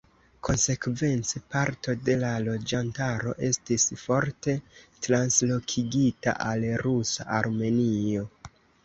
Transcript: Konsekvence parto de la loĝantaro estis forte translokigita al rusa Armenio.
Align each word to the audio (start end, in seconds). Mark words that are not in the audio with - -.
Konsekvence 0.47 1.41
parto 1.55 1.93
de 2.07 2.15
la 2.23 2.31
loĝantaro 2.45 3.33
estis 3.49 3.85
forte 4.05 4.55
translokigita 5.09 6.35
al 6.47 6.65
rusa 6.85 7.27
Armenio. 7.43 8.25